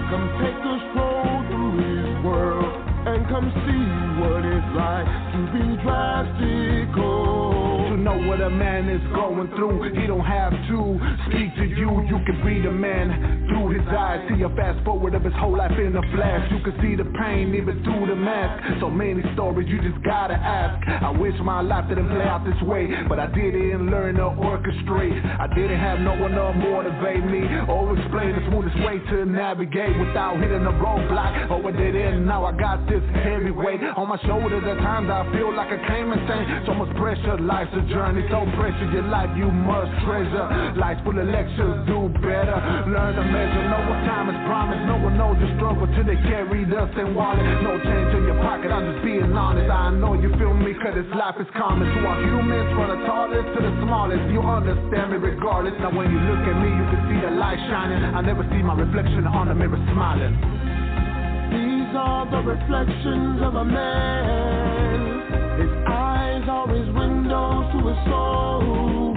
[0.09, 2.73] Come take a stroll through his world
[3.07, 3.85] and come see
[4.21, 7.60] what it's like to be Drastiko.
[8.00, 10.80] Know what a man is going through, he don't have to
[11.28, 12.00] speak to you.
[12.08, 14.24] You can read a man through his eyes.
[14.32, 16.50] See a fast forward of his whole life in a flash.
[16.50, 18.80] You can see the pain even through the mask.
[18.80, 20.80] So many stories you just gotta ask.
[20.88, 25.20] I wish my life didn't play out this way, but I didn't learn to orchestrate.
[25.36, 29.92] I didn't have no one to motivate me or explain the smoothest way to navigate
[30.00, 31.52] without hitting a roadblock.
[31.52, 32.24] Oh, I didn't.
[32.24, 34.64] Now I got this heavy weight on my shoulders.
[34.64, 36.64] At times I feel like I came insane.
[36.64, 38.22] So much pressure, life's a journey.
[38.31, 40.46] So precious, your life you must treasure.
[40.79, 42.57] Life's full of lectures, do better.
[42.87, 44.83] Learn to measure, know what time is promised.
[44.87, 47.42] No one knows the struggle till they carry us in wallet.
[47.66, 49.68] No change in your pocket, I'm just being honest.
[49.68, 51.90] I know you feel me, cause this life is common.
[51.90, 54.22] To our humans, from the tallest to the smallest.
[54.31, 55.74] You understand me regardless.
[55.83, 58.00] Now when you look at me, you can see the light shining.
[58.14, 60.38] I never see my reflection on the mirror smiling.
[61.50, 65.59] These are the reflections of a man.
[65.59, 65.89] His
[66.48, 69.14] are his windows to his soul.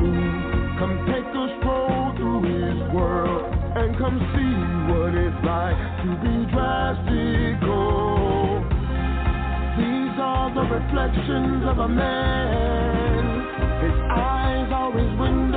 [0.80, 4.56] Come take a stroll through his world and come see
[4.92, 7.78] what it's like to be drastical.
[9.78, 13.24] These are the reflections of a man.
[13.84, 14.44] His eyes
[14.94, 15.53] his windows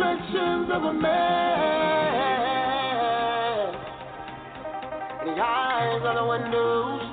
[0.00, 1.10] reflections of a man.
[5.24, 7.09] The eyes are the windows.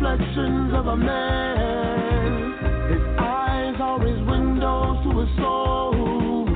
[0.00, 2.52] Reflections of a man.
[2.88, 6.46] His eyes are his windows to his soul.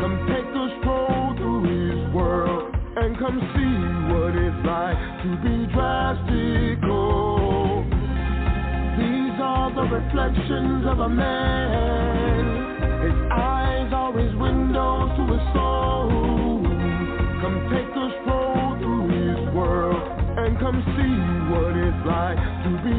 [0.00, 3.76] Come take a stroll through his world and come see
[4.08, 6.64] what it's like to be drastical.
[8.96, 12.44] These are the reflections of a man.
[13.04, 15.31] His eyes are his windows to
[20.62, 21.18] come see
[21.50, 22.94] what it's like to be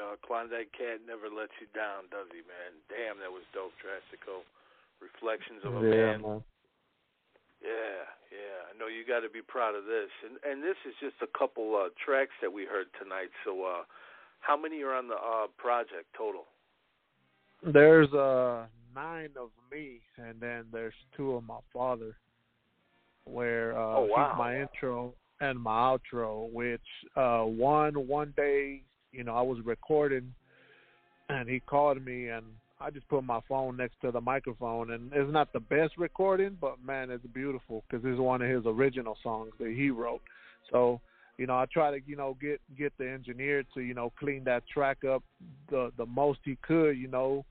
[0.00, 2.72] uh, Klondike Kat never lets you down, does he, man?
[2.88, 4.40] Damn, that was dope, Drastiko.
[5.22, 6.22] Reflections of a yeah, man.
[6.22, 6.42] man.
[7.62, 8.74] Yeah, yeah.
[8.74, 11.38] I know you got to be proud of this, and and this is just a
[11.38, 13.30] couple uh, tracks that we heard tonight.
[13.44, 13.84] So, uh,
[14.40, 16.44] how many are on the uh, project total?
[17.62, 22.16] There's uh nine of me, and then there's two of my father,
[23.24, 24.30] where uh, Oh, wow.
[24.32, 26.52] he's my intro and my outro.
[26.52, 26.80] Which
[27.14, 28.82] uh, one one day,
[29.12, 30.34] you know, I was recording,
[31.28, 32.46] and he called me, and
[32.82, 36.56] I just put my phone next to the microphone, and it's not the best recording,
[36.60, 40.22] but man, it's beautiful because it's one of his original songs that he wrote.
[40.70, 41.00] So
[41.38, 44.44] you know, I try to, you know, get get the engineer to, you know, clean
[44.44, 45.22] that track up
[45.70, 47.44] the the most he could, you know.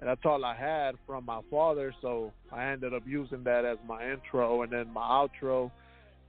[0.00, 3.78] And that's all I had from my father, so I ended up using that as
[3.88, 5.70] my intro and then my outro.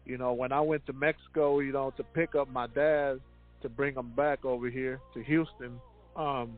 [0.06, 3.20] You know, when I went to Mexico, you know, to pick up my dad
[3.64, 5.80] to bring him back over here to Houston,
[6.16, 6.58] um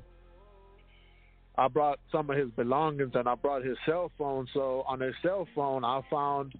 [1.57, 4.47] I brought some of his belongings and I brought his cell phone.
[4.53, 6.53] So on his cell phone, I found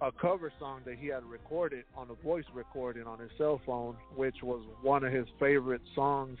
[0.00, 3.96] a cover song that he had recorded on a voice recording on his cell phone,
[4.16, 6.38] which was one of his favorite songs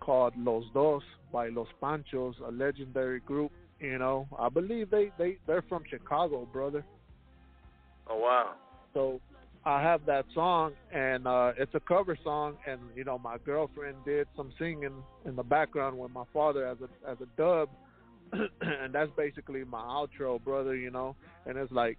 [0.00, 3.50] called Los Dos by Los Panchos, a legendary group.
[3.80, 6.84] You know, I believe they they they're from Chicago, brother.
[8.08, 8.54] Oh wow.
[8.92, 9.20] So
[9.66, 13.96] I have that song, and uh it's a cover song, and you know my girlfriend
[14.04, 17.68] did some singing in the background with my father as a as a dub,
[18.60, 20.76] and that's basically my outro, brother.
[20.76, 21.98] You know, and it's like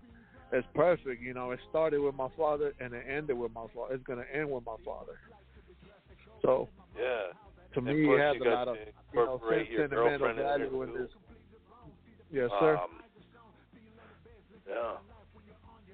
[0.51, 1.21] it's perfect.
[1.21, 3.95] You know, it started with my father and it ended with my father.
[3.95, 5.17] It's gonna end with my father.
[6.41, 7.34] So Yeah.
[7.73, 8.78] to And me, it has a lot of
[9.12, 11.12] you know sentimental girlfriend in there, value in this.
[12.32, 12.78] Yes, sir.
[12.78, 13.01] Um,
[14.67, 14.97] yeah.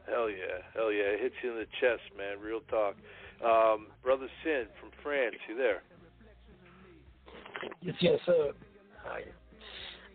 [0.10, 1.16] Hell yeah, hell yeah!
[1.16, 2.40] It hits you in the chest, man.
[2.40, 2.96] Real talk.
[3.44, 5.82] Um, Brother Sin from France, you there?
[7.82, 8.52] Yes, yes, sir.
[9.04, 9.24] Hi.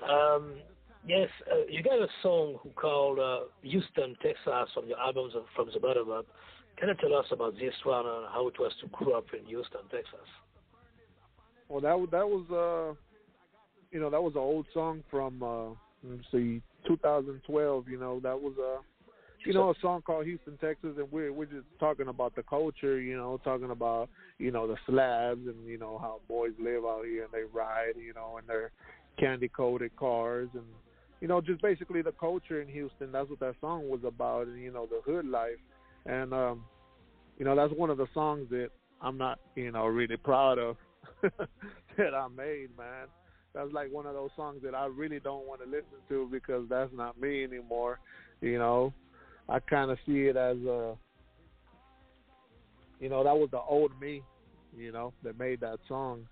[0.07, 0.55] Um,
[1.07, 5.69] yes, uh, you got a song called uh, Houston, Texas from your albums of, from
[5.73, 6.27] the bottom up.
[6.77, 9.45] Can you tell us about this one and how it was to grow up in
[9.47, 10.29] Houston, Texas?
[11.69, 12.95] Well, that wa- that was uh,
[13.91, 15.69] you know, that was an old song from uh,
[16.05, 17.89] let's see, 2012.
[17.89, 18.83] You know, that was uh,
[19.47, 23.01] you know, a song called Houston, Texas, and we're we're just talking about the culture.
[23.01, 27.05] You know, talking about you know the slabs and you know how boys live out
[27.05, 27.93] here and they ride.
[27.97, 28.73] You know, in their
[29.19, 30.65] candy coated cars and
[31.21, 33.13] you know just basically the culture in Houston.
[33.13, 35.59] That's what that song was about, and you know the hood life.
[36.07, 36.65] And um,
[37.39, 38.71] you know, that's one of the songs that
[39.01, 40.77] I'm not you know really proud of
[41.23, 43.07] that I made, man.
[43.55, 46.65] That's like one of those songs that I really don't want to listen to because
[46.69, 48.01] that's not me anymore.
[48.43, 48.93] You know,
[49.49, 50.97] I kind of see it as a
[53.01, 54.23] you know, that was the old me,
[54.77, 56.27] you know, that made that song.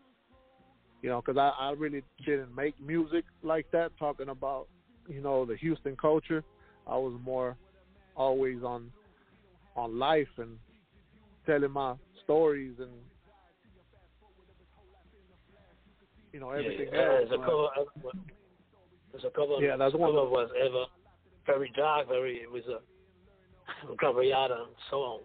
[1.03, 4.69] You know, because I, I really didn't make music like that, talking about,
[5.07, 6.43] you know, the Houston culture.
[6.87, 7.57] I was more
[8.17, 8.91] always on
[9.77, 10.57] on life and
[11.47, 12.93] telling my stories and
[16.33, 17.25] you know everything yeah, else.
[17.25, 17.67] As a uh, cover,
[19.15, 20.85] as a cover, yeah, that's one cover was ever
[21.45, 22.79] very dark, very it was a
[23.97, 25.21] Graveyard and so on.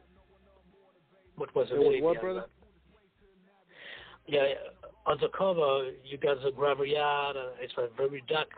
[1.35, 1.77] What was it?
[1.77, 2.45] Was what, brother?
[4.27, 4.43] Yeah,
[5.05, 7.35] on the cover you got the graveyard.
[7.37, 8.49] Uh, it's a very dark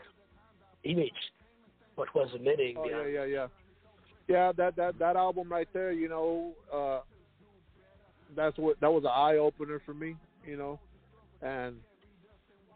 [0.84, 1.12] image.
[1.96, 2.76] What was the meaning?
[2.78, 3.48] Oh yeah, yeah, yeah.
[4.28, 7.02] Yeah, that that that album right there, you know, uh
[8.36, 10.16] that's what that was an eye opener for me,
[10.46, 10.80] you know,
[11.42, 11.76] and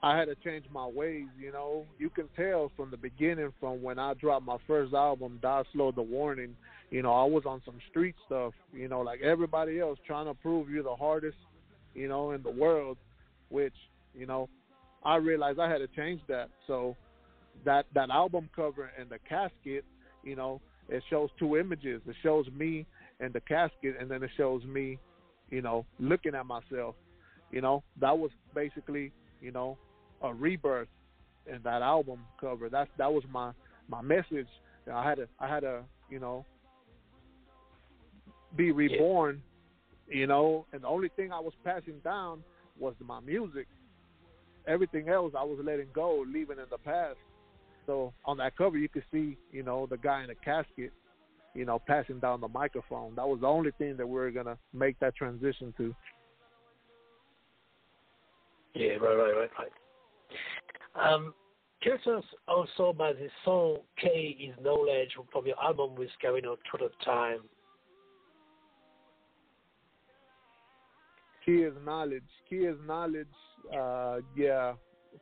[0.06, 1.84] I had to change my ways, you know.
[1.97, 5.91] You can tell from the beginning, from when I dropped my first album, Die Slow
[5.91, 6.56] the Warning,
[6.91, 10.36] you know, I was on some street stuff, you know, like everybody else, trying to
[10.36, 11.39] prove you're the hardest,
[11.95, 12.97] you know, in the world,
[13.49, 13.74] which,
[14.14, 14.47] you know,
[15.03, 16.49] I realized I had to change that.
[16.68, 16.95] So
[17.66, 19.86] that that album cover and the casket,
[20.24, 22.03] you know, it shows two images.
[22.06, 22.86] It shows me
[23.20, 24.99] and the casket, and then it shows me,
[25.49, 26.93] you know, looking at myself.
[27.49, 29.80] You know, that was basically, you know,
[30.22, 30.88] a rebirth
[31.47, 32.70] in that album cover.
[32.70, 33.51] That's that was my
[33.88, 34.47] my message.
[34.91, 36.45] I had to I had to, you know,
[38.55, 39.41] be reborn.
[40.07, 42.43] You know, and the only thing I was passing down
[42.80, 43.68] was my music.
[44.68, 47.18] Everything else I was letting go, leaving in the past.
[47.88, 50.91] So on that cover, you could see, you know, the guy in the casket,
[51.55, 53.16] you know, passing down the microphone.
[53.16, 55.95] That was the only thing that we are gonna make that transition to.
[58.76, 59.72] Yeah, right, right, right, right.
[60.96, 61.34] Um,
[62.48, 67.42] also by the song "K is Knowledge" from your album with K-Rino Through the Time.
[71.46, 72.24] Key is knowledge.
[72.50, 73.28] Key is knowledge.
[73.72, 74.74] Uh, yeah,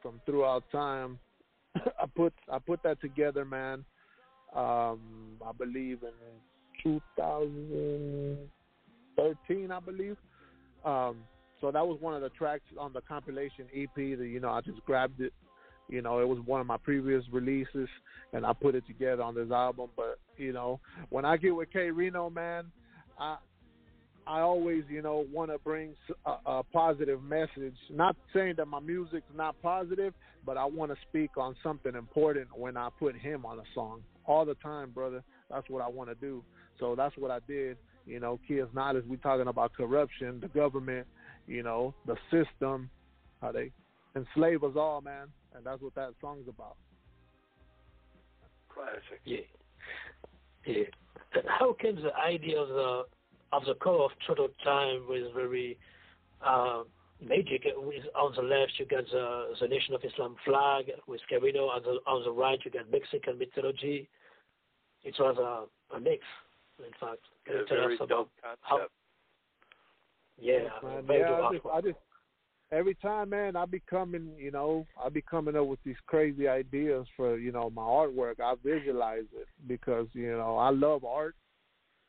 [0.02, 1.20] from throughout time.
[1.76, 3.84] I put I put that together, man.
[4.56, 5.00] Um,
[5.46, 6.14] I believe in
[6.84, 10.18] 2013, I believe.
[10.86, 11.24] Um,
[11.64, 13.96] so that was one of the tracks on the compilation EP.
[13.96, 15.32] That you know, I just grabbed it.
[15.88, 17.88] You know, it was one of my previous releases,
[18.34, 19.90] and I put it together on this album.
[19.96, 22.66] But you know, when I get with K-Rino, man,
[23.18, 23.38] I
[24.28, 25.96] I always, you know, want to bring
[26.26, 27.78] a, a positive message.
[27.90, 30.14] Not saying that my music's not positive,
[30.46, 34.02] but I want to speak on something important when I put him on a song.
[34.26, 35.24] All the time, brother.
[35.50, 36.44] That's what I want to do.
[36.78, 37.78] So that's what I did.
[38.06, 41.08] You know, Kids Knowledge, we talking about corruption, the government,
[41.48, 42.90] you know, the system,
[43.42, 43.72] how they
[44.16, 45.28] enslave us all, man.
[45.56, 46.78] And that's what that song's about.
[48.74, 49.22] Classic.
[49.26, 49.38] Yeah.
[50.66, 50.84] Yeah.
[51.48, 53.04] How came the idea of the
[53.52, 55.78] of the cover of Total Time was very
[56.46, 56.84] uh,
[57.22, 57.66] magic.
[57.78, 61.66] With, on the left, you got the, the Nation of Islam flag with K-Rino.
[61.66, 64.10] On the, on the right, you got Mexican mythology.
[65.04, 66.24] It was a, a mix,
[66.80, 67.22] in fact.
[67.46, 68.62] Can yeah, you tell very us about dope concept.
[68.62, 68.88] how?
[70.40, 71.04] Yeah, man.
[71.10, 71.32] yeah.
[71.32, 71.98] I just, I just
[72.72, 76.48] every time, man, I be coming, you know, I be coming up with these crazy
[76.48, 78.40] ideas for, you know, my artwork.
[78.40, 81.36] I visualize it because, you know, I love art.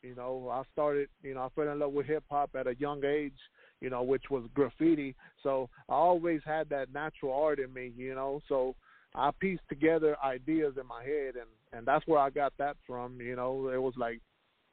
[0.01, 2.75] You know, I started, you know, I fell in love with hip hop at a
[2.75, 3.37] young age,
[3.81, 5.15] you know, which was graffiti.
[5.41, 8.41] So I always had that natural art in me, you know.
[8.47, 8.75] So
[9.15, 13.19] I pieced together ideas in my head, and and that's where I got that from.
[13.19, 14.19] You know, it was like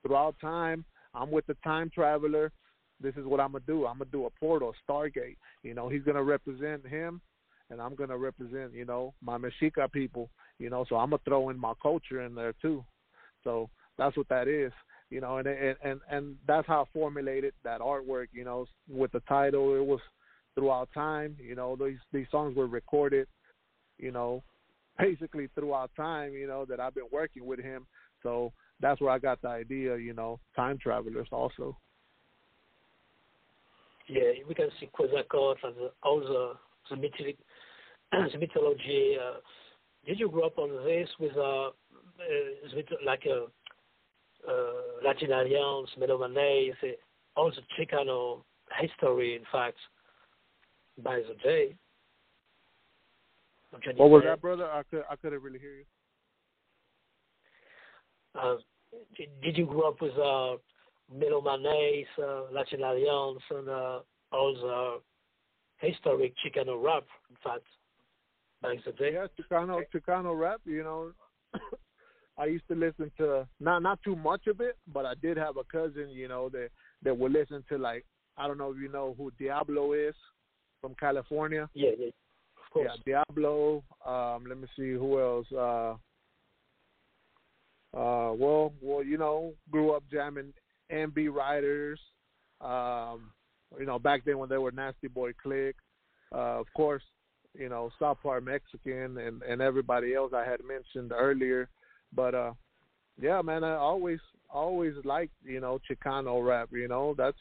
[0.06, 0.84] throughout time,
[1.14, 2.52] I'm with the time traveler.
[3.02, 3.86] This is what I'm gonna do.
[3.86, 5.36] I'm gonna do a portal, Stargate.
[5.62, 7.20] You know, he's gonna represent him,
[7.70, 10.30] and I'm gonna represent, you know, my Mexica people.
[10.58, 12.84] You know, so I'm gonna throw in my culture in there too.
[13.44, 14.72] So that's what that is
[15.12, 18.28] you know, and and and and that's how I formulated that artwork.
[18.32, 20.00] You know, with the title, it was
[20.54, 21.36] throughout time.
[21.38, 23.28] You know, these these songs were recorded.
[23.98, 24.42] You know,
[24.98, 26.32] basically throughout time.
[26.32, 27.86] You know that I've been working with him,
[28.22, 29.98] so that's where I got the idea.
[29.98, 31.76] You know, time travelers also.
[34.12, 36.54] Yeah, we can see Quetzalcoatl and all the
[36.90, 36.96] the,
[38.32, 39.16] the mythology.
[39.20, 39.38] Uh,
[40.04, 41.70] did you grow up on this with uh, uh
[43.06, 43.46] like a
[44.48, 44.72] uh,
[45.04, 46.72] Latin Alliance, Mellow Man,
[47.36, 48.42] all the Chicano
[48.80, 49.78] history, in fact,
[51.02, 51.74] by the day.
[53.96, 54.66] What was that, brother?
[54.70, 55.84] I could I couldn't really hear you.
[58.38, 58.56] Uh,
[59.16, 60.56] did, did you grow up with uh,
[61.14, 64.00] Mellow Man Ace, uh, Latin Alliance, and uh,
[64.32, 67.64] all the historic Chicano rap, in fact,
[68.62, 69.14] back the day?
[69.14, 70.60] Yeah, Chicano Chicano rap.
[70.64, 71.12] You know,
[72.38, 75.56] I used to listen to not not too much of it, but I did have
[75.56, 76.68] a cousin, you know, that
[77.02, 78.04] that will listen to like
[78.36, 80.14] I don't know if you know who Diablo is
[80.80, 81.68] from California.
[81.74, 82.90] Yeah, yeah, of course.
[83.06, 83.84] Yeah, Diablo.
[84.06, 85.46] Um, let me see who else.
[85.52, 85.94] Uh,
[87.94, 90.54] uh, well, well, you know, grew up jamming
[90.90, 91.96] NB Ridaz.
[92.60, 93.32] Um,
[93.78, 95.76] you know, back then when they were Nasty Boy Klick.
[96.34, 97.02] Uh, of course,
[97.58, 101.68] you know, South Park Mexican and and everybody else I had mentioned earlier.
[102.14, 102.52] But uh,
[103.20, 104.20] yeah, man, I always
[104.50, 106.68] always liked you know Chicano rap.
[106.72, 107.36] You know, that's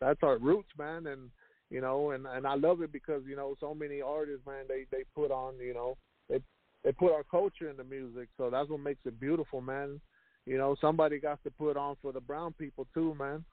[0.00, 1.30] that's our roots, man, and
[1.70, 4.86] you know, and and I love it because you know so many artists, man, they
[4.90, 5.96] they put on, you know,
[6.28, 6.40] they
[6.84, 10.00] they put our culture in the music, so that's what makes it beautiful, man.
[10.46, 13.44] You know, somebody got to put on for the brown people too, man.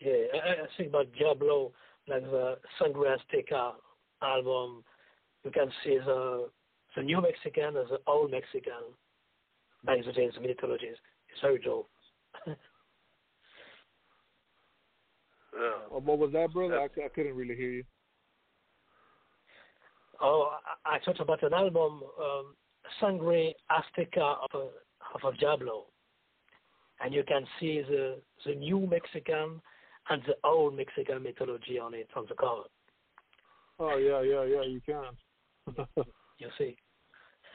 [0.00, 1.72] Yeah, I, I think about Diablo,
[2.08, 3.72] like the Sangre Azteca
[4.22, 4.82] album.
[5.44, 6.48] You can see the
[6.96, 8.94] the new Mexican and the old Mexican
[9.84, 10.96] by the James mythologies.
[11.28, 11.88] It's very dope.
[15.54, 15.98] Yeah.
[15.98, 16.80] What was that, brother?
[16.80, 17.84] I, I couldn't really hear you.
[20.20, 20.56] Oh,
[20.86, 22.54] I, I talked about an album, um,
[23.00, 24.68] Sangre Azteca of,
[25.22, 25.84] of Diablo.
[27.02, 28.16] And you can see the,
[28.46, 29.60] the new Mexican
[30.10, 32.62] and the old Mexican mythology on it, on the cover.
[33.78, 35.74] Oh, yeah, yeah, yeah, you can.
[36.38, 36.76] you see.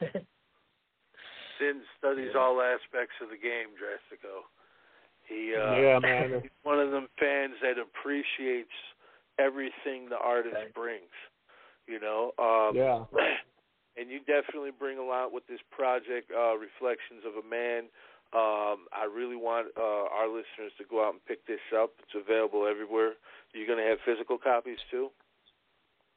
[1.58, 4.46] Sin studies all aspects of the game, Drastiko.
[5.28, 6.38] He uh, yeah, man.
[6.42, 8.70] he's one of them fans that appreciates
[9.38, 10.70] everything the artist Okay.
[10.74, 11.16] brings.
[11.86, 13.04] You know, um, yeah.
[13.98, 17.84] and you definitely bring a lot with this project, uh, Reflections of a Man.
[18.30, 21.92] Um, I really want uh, our listeners to go out and pick this up.
[22.02, 23.14] It's available everywhere.
[23.54, 25.08] You're going to have physical copies too.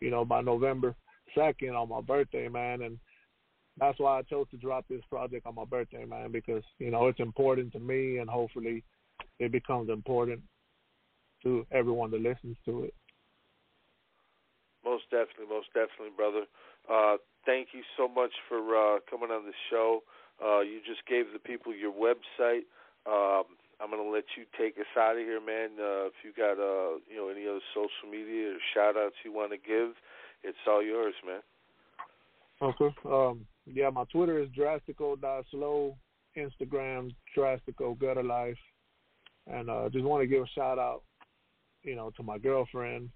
[0.00, 0.94] you know, by November
[1.34, 2.82] second on my birthday, man.
[2.82, 2.98] And
[3.78, 7.06] that's why I chose to drop this project on my birthday, man, because you know
[7.08, 8.84] it's important to me, and hopefully
[9.38, 10.40] it becomes important
[11.42, 12.94] to everyone that listens to it.
[14.84, 16.44] Most definitely, most definitely, brother.
[16.90, 17.16] Uh,
[17.46, 20.00] thank you so much for uh, coming on the show.
[20.42, 22.66] Uh, you just gave the people your website.
[23.06, 23.44] Um,
[23.80, 25.70] I'm gonna let you take us out of here, man.
[25.78, 29.32] Uh, if you got uh, you know any other social media or shout outs you
[29.32, 29.94] want to give,
[30.44, 31.40] it's all yours, man.
[32.60, 32.94] Okay.
[33.06, 35.96] Um, yeah, my Twitter is drastico.slow,
[36.36, 38.58] Instagram drastico gutter life,
[39.46, 41.02] and uh, just want to give a shout out,
[41.82, 43.10] you know, to my girlfriend,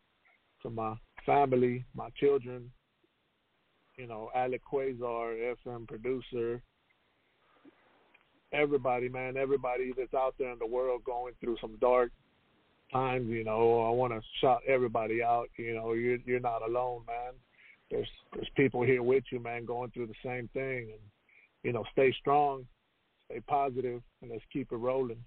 [0.62, 0.94] to my
[1.24, 2.70] family, my children,
[3.97, 6.62] you know, Alec Quasar, FM producer,
[8.53, 12.11] everybody, man, everybody that's out there in the world going through some dark
[12.92, 15.49] times, you know, I want to shout everybody out.
[15.57, 17.34] You know, you're you're not alone, man.
[17.91, 21.03] There's there's people here with you, man, going through the same thing, and
[21.62, 22.66] you know, stay strong,
[23.30, 25.22] stay positive, and let's keep it rolling.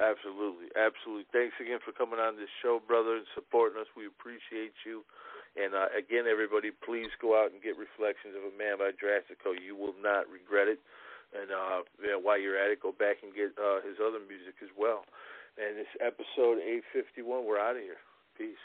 [0.00, 1.28] Absolutely, absolutely.
[1.36, 3.90] Thanks again for coming on this show, brother, and supporting us.
[3.92, 5.04] We appreciate you.
[5.52, 9.52] And uh, again, everybody, please go out and get Reflections of a Man by Drastiko.
[9.52, 10.80] You will not regret it.
[11.36, 14.56] And uh, yeah, while you're at it, go back and get uh, his other music
[14.64, 15.04] as well.
[15.60, 16.56] And this episode
[16.96, 18.00] 851, we're out of here.
[18.32, 18.64] Peace.